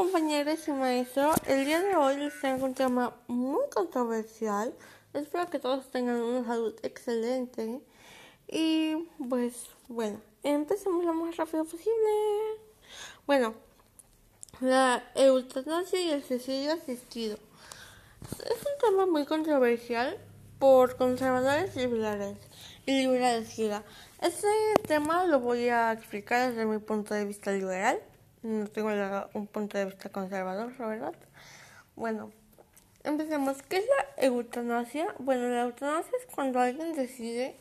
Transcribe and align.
compañeros 0.00 0.66
y 0.66 0.72
maestros, 0.72 1.36
el 1.46 1.66
día 1.66 1.78
de 1.82 1.94
hoy 1.94 2.16
les 2.16 2.40
traigo 2.40 2.64
un 2.64 2.72
tema 2.72 3.14
muy 3.26 3.60
controversial. 3.70 4.72
Espero 5.12 5.50
que 5.50 5.58
todos 5.58 5.90
tengan 5.90 6.22
una 6.22 6.42
salud 6.42 6.74
excelente. 6.82 7.82
Y 8.48 8.94
pues 9.28 9.66
bueno, 9.88 10.18
empecemos 10.42 11.04
lo 11.04 11.12
más 11.12 11.36
rápido 11.36 11.66
posible. 11.66 12.10
Bueno, 13.26 13.52
la 14.62 15.04
eutanasia 15.14 16.00
y 16.00 16.10
el 16.12 16.24
suicidio 16.24 16.72
asistido. 16.72 17.36
Es 18.46 18.58
un 18.58 18.88
tema 18.88 19.04
muy 19.04 19.26
controversial 19.26 20.16
por 20.58 20.96
conservadores 20.96 21.76
liberales. 21.76 22.38
Y 22.86 23.02
liberales, 23.02 23.54
Este 24.22 24.48
tema 24.88 25.26
lo 25.26 25.40
voy 25.40 25.68
a 25.68 25.92
explicar 25.92 26.48
desde 26.48 26.64
mi 26.64 26.78
punto 26.78 27.12
de 27.12 27.26
vista 27.26 27.52
liberal 27.52 28.00
no 28.42 28.66
tengo 28.68 28.90
un 29.34 29.46
punto 29.46 29.78
de 29.78 29.86
vista 29.86 30.08
conservador, 30.08 30.76
¿verdad? 30.78 31.14
Bueno, 31.96 32.30
empecemos. 33.04 33.62
¿Qué 33.62 33.78
es 33.78 33.84
la 33.86 34.24
eutanasia? 34.24 35.14
Bueno, 35.18 35.48
la 35.48 35.62
eutanasia 35.62 36.12
es 36.18 36.34
cuando 36.34 36.60
alguien 36.60 36.94
decide 36.94 37.56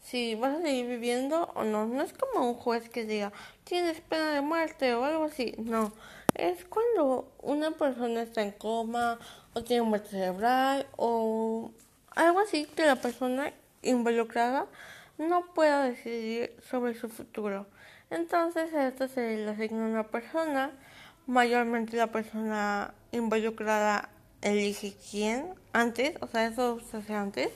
si 0.00 0.34
vas 0.34 0.58
a 0.58 0.62
seguir 0.62 0.86
viviendo 0.86 1.50
o 1.54 1.64
no. 1.64 1.86
No 1.86 2.02
es 2.02 2.12
como 2.12 2.48
un 2.48 2.54
juez 2.54 2.88
que 2.88 3.04
diga, 3.04 3.32
tienes 3.64 4.00
pena 4.00 4.32
de 4.32 4.40
muerte 4.40 4.94
o 4.94 5.04
algo 5.04 5.24
así. 5.24 5.54
No, 5.58 5.92
es 6.34 6.64
cuando 6.64 7.30
una 7.40 7.72
persona 7.72 8.22
está 8.22 8.42
en 8.42 8.52
coma 8.52 9.18
o 9.54 9.62
tiene 9.62 9.82
muerte 9.82 10.10
cerebral 10.10 10.86
o 10.96 11.70
algo 12.14 12.40
así 12.40 12.64
que 12.66 12.86
la 12.86 12.96
persona 12.96 13.52
involucrada 13.82 14.66
no 15.18 15.52
pueda 15.54 15.84
decidir 15.84 16.56
sobre 16.68 16.94
su 16.94 17.08
futuro. 17.08 17.66
Entonces 18.12 18.74
a 18.74 18.88
esto 18.88 19.08
se 19.08 19.38
le 19.38 19.48
asigna 19.48 19.86
una 19.86 20.06
persona, 20.06 20.70
mayormente 21.26 21.96
la 21.96 22.08
persona 22.08 22.92
involucrada 23.10 24.10
elige 24.42 24.94
quién 25.10 25.54
antes, 25.72 26.16
o 26.20 26.26
sea, 26.26 26.46
eso 26.46 26.78
se 26.90 26.98
hace 26.98 27.14
antes. 27.14 27.48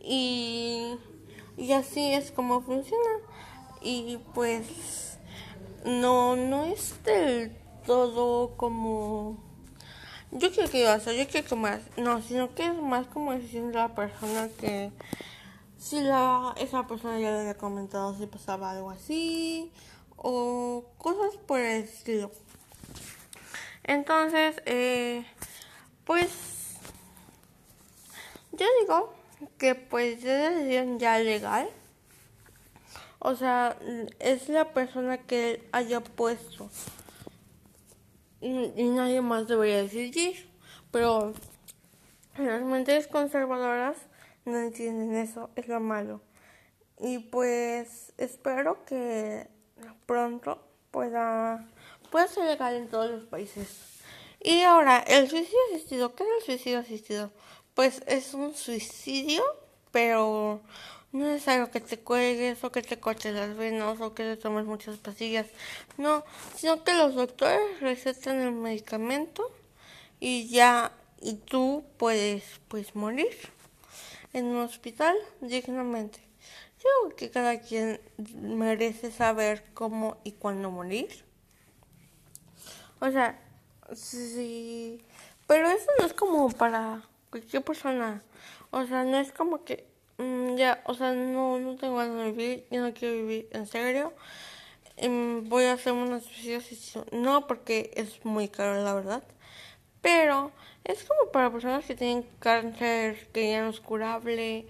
Y, 0.00 0.96
y 1.58 1.72
así 1.72 2.14
es 2.14 2.32
como 2.32 2.62
funciona. 2.62 3.18
Y 3.82 4.18
pues 4.32 5.18
no, 5.84 6.36
no 6.36 6.64
es 6.64 6.94
del 7.04 7.52
todo 7.84 8.56
como 8.56 9.36
yo 10.30 10.50
quiero 10.50 10.70
que 10.70 10.80
yo 10.80 11.12
yo 11.12 11.28
quiero 11.28 11.46
que 11.46 11.56
más, 11.56 11.80
no, 11.98 12.22
sino 12.22 12.54
que 12.54 12.64
es 12.64 12.74
más 12.74 13.06
como 13.08 13.32
decisión 13.32 13.70
de 13.70 13.74
la 13.74 13.94
persona 13.94 14.48
que 14.58 14.90
si 15.82 16.00
la, 16.00 16.54
esa 16.58 16.86
persona 16.86 17.18
ya 17.18 17.32
le 17.32 17.40
había 17.40 17.58
comentado 17.58 18.16
si 18.16 18.26
pasaba 18.26 18.70
algo 18.70 18.90
así 18.90 19.72
o 20.16 20.84
cosas 20.96 21.36
por 21.44 21.58
el 21.58 21.82
estilo. 21.82 22.30
Entonces, 23.82 24.62
eh, 24.64 25.26
pues 26.04 26.30
yo 28.52 28.66
digo 28.80 29.12
que 29.58 29.74
pues 29.74 30.18
es 30.18 30.54
decisión 30.54 31.00
ya 31.00 31.18
legal. 31.18 31.68
O 33.18 33.34
sea, 33.34 33.76
es 34.20 34.48
la 34.48 34.72
persona 34.72 35.18
que 35.18 35.68
haya 35.72 36.00
puesto. 36.00 36.70
Y, 38.40 38.72
y 38.76 38.84
nadie 38.84 39.20
más 39.20 39.48
debería 39.48 39.82
decidir. 39.82 40.48
Pero 40.92 41.34
las 42.38 42.62
mentes 42.62 43.08
conservadoras 43.08 43.96
no 44.44 44.58
entienden 44.58 45.14
eso, 45.14 45.50
es 45.56 45.68
lo 45.68 45.80
malo. 45.80 46.20
Y 46.98 47.18
pues 47.18 48.12
espero 48.18 48.84
que 48.84 49.48
pronto 50.06 50.62
pueda, 50.90 51.68
pueda 52.10 52.28
ser 52.28 52.44
legal 52.44 52.74
en 52.74 52.88
todos 52.88 53.10
los 53.10 53.24
países. 53.24 53.68
Y 54.40 54.62
ahora, 54.62 54.98
el 54.98 55.28
suicidio 55.28 55.58
asistido, 55.72 56.14
¿qué 56.14 56.24
es 56.24 56.30
el 56.38 56.44
suicidio 56.44 56.78
asistido? 56.80 57.32
Pues 57.74 58.02
es 58.06 58.34
un 58.34 58.54
suicidio, 58.54 59.42
pero 59.92 60.60
no 61.12 61.30
es 61.30 61.46
algo 61.48 61.70
que 61.70 61.80
te 61.80 61.98
cuelgues 61.98 62.62
o 62.64 62.72
que 62.72 62.82
te 62.82 62.98
cortes 62.98 63.34
las 63.34 63.56
venas 63.56 64.00
o 64.00 64.14
que 64.14 64.24
te 64.24 64.36
tomes 64.36 64.64
muchas 64.64 64.96
pastillas. 64.98 65.46
No, 65.96 66.24
sino 66.56 66.82
que 66.84 66.94
los 66.94 67.14
doctores 67.14 67.80
recetan 67.80 68.40
el 68.40 68.52
medicamento 68.52 69.50
y 70.20 70.48
ya, 70.48 70.92
y 71.20 71.34
tú 71.34 71.84
puedes 71.98 72.44
pues 72.68 72.94
morir 72.94 73.30
en 74.32 74.46
un 74.46 74.58
hospital 74.58 75.16
dignamente. 75.40 76.20
Yo 76.78 76.88
creo 77.04 77.16
que 77.16 77.30
cada 77.30 77.60
quien 77.60 78.00
merece 78.40 79.12
saber 79.12 79.64
cómo 79.74 80.16
y 80.24 80.32
cuándo 80.32 80.70
morir. 80.70 81.24
O 83.00 83.10
sea, 83.10 83.38
sí, 83.94 85.00
pero 85.46 85.68
eso 85.68 85.86
no 85.98 86.06
es 86.06 86.14
como 86.14 86.48
para 86.50 87.02
cualquier 87.30 87.62
persona. 87.62 88.22
O 88.70 88.86
sea, 88.86 89.04
no 89.04 89.18
es 89.18 89.32
como 89.32 89.64
que 89.64 89.86
mm, 90.18 90.56
ya, 90.56 90.82
o 90.86 90.94
sea, 90.94 91.12
no, 91.12 91.58
no 91.58 91.76
tengo 91.76 91.96
ganas 91.96 92.16
de 92.16 92.32
vivir, 92.32 92.66
yo 92.70 92.80
no 92.80 92.94
quiero 92.94 93.14
vivir 93.14 93.48
en 93.52 93.66
serio. 93.66 94.12
Em, 94.96 95.48
voy 95.48 95.64
a 95.64 95.72
hacer 95.74 95.92
una 95.92 96.20
suicidio. 96.20 96.60
No, 97.12 97.46
porque 97.46 97.90
es 97.96 98.24
muy 98.24 98.48
caro, 98.48 98.82
la 98.82 98.94
verdad. 98.94 99.22
Pero 100.02 100.52
es 100.84 101.04
como 101.04 101.30
para 101.30 101.50
personas 101.50 101.84
que 101.84 101.94
tienen 101.94 102.26
cáncer 102.40 103.28
que 103.32 103.52
ya 103.52 103.62
no 103.62 103.70
es 103.70 103.80
curable 103.80 104.66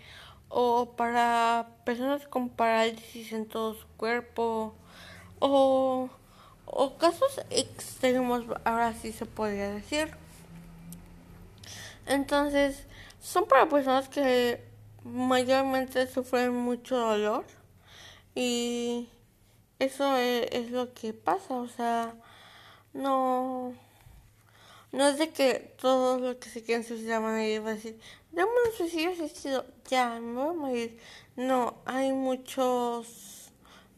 o 0.48 0.92
para 0.96 1.68
personas 1.84 2.28
con 2.28 2.50
parálisis 2.50 3.32
en 3.32 3.46
todo 3.46 3.74
su 3.74 3.86
cuerpo 3.96 4.74
o, 5.40 6.10
o 6.66 6.98
casos 6.98 7.40
extremos, 7.50 8.44
ahora 8.64 8.92
sí 8.92 9.12
se 9.12 9.24
podría 9.24 9.70
decir. 9.70 10.14
Entonces, 12.06 12.86
son 13.20 13.46
para 13.46 13.68
personas 13.68 14.08
que 14.10 14.62
mayormente 15.04 16.06
sufren 16.06 16.54
mucho 16.54 16.96
dolor 16.96 17.44
y 18.34 19.08
eso 19.78 20.16
es, 20.16 20.48
es 20.52 20.70
lo 20.70 20.92
que 20.92 21.14
pasa, 21.14 21.54
o 21.54 21.68
sea, 21.68 22.14
no 22.92 23.74
no 24.92 25.08
es 25.08 25.18
de 25.18 25.30
que 25.30 25.74
todos 25.80 26.20
los 26.20 26.36
que 26.36 26.50
se 26.50 26.62
quieren 26.62 26.84
suicidar 26.84 27.22
van 27.22 27.36
a 27.36 27.46
ir 27.46 27.62
a 27.62 27.74
decir, 27.74 27.98
dame 28.30 28.50
un 28.66 28.76
suicidio 28.76 29.10
asistido, 29.12 29.64
ya, 29.88 30.20
me 30.20 30.34
voy 30.34 30.50
a 30.50 30.52
morir. 30.52 31.00
No, 31.34 31.78
hay 31.86 32.12
muchos, 32.12 33.50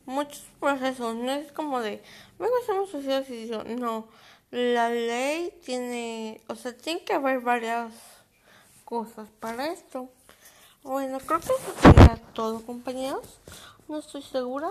muchos 0.07 0.45
procesos. 0.61 1.17
No 1.17 1.33
es 1.33 1.51
como 1.51 1.81
de, 1.81 2.01
vengo 2.39 2.55
a 2.57 2.61
hacer 2.61 2.79
un 2.79 2.87
suicidio. 2.87 3.65
No, 3.65 4.09
la 4.53 4.89
ley 4.89 5.53
tiene, 5.65 6.41
o 6.47 6.55
sea, 6.55 6.77
tiene 6.77 7.05
que 7.05 7.15
haber 7.15 7.41
varias 7.41 7.93
cosas 8.85 9.29
para 9.41 9.67
esto. 9.67 10.11
Bueno, 10.85 11.19
creo 11.19 11.41
que 11.41 11.47
eso 11.47 11.75
sería 11.83 12.21
todo, 12.35 12.65
compañeros. 12.65 13.41
No 13.89 13.99
estoy 13.99 14.23
segura. 14.23 14.71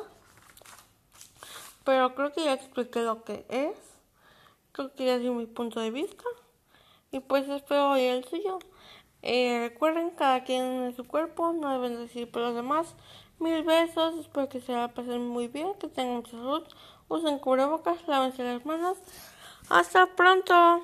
Pero 1.84 2.16
creo 2.16 2.32
que 2.32 2.46
ya 2.46 2.54
expliqué 2.54 3.02
lo 3.02 3.24
que 3.26 3.46
es. 3.50 3.93
Creo 4.74 4.94
que 4.94 5.06
ya 5.06 5.20
dio 5.20 5.34
mi 5.34 5.46
punto 5.46 5.80
de 5.80 5.92
vista. 5.92 6.24
Y 7.12 7.20
pues 7.20 7.48
espero 7.48 7.92
hoy 7.92 8.02
el 8.02 8.26
suyo. 8.26 8.60
Eh, 9.22 9.70
recuerden, 9.70 10.10
cada 10.10 10.44
quien 10.44 10.64
en 10.84 10.96
su 10.96 11.06
cuerpo, 11.06 11.54
no 11.54 11.72
deben 11.72 11.98
decir 11.98 12.30
por 12.30 12.42
los 12.42 12.56
demás. 12.56 12.96
Mil 13.40 13.64
besos, 13.64 14.16
espero 14.20 14.50
que 14.50 14.60
se 14.62 14.74
la 14.74 14.88
pasen 14.90 15.26
muy 15.28 15.48
bien, 15.48 15.76
que 15.76 15.88
tengan 15.88 16.16
mucha 16.16 16.32
salud. 16.32 16.64
Usen 17.08 17.40
cubrebocas, 17.40 18.06
lávense 18.08 18.44
las 18.44 18.66
manos. 18.66 18.98
Hasta 19.70 20.08
pronto. 20.16 20.82